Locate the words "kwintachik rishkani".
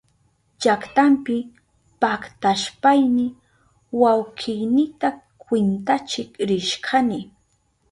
5.43-7.19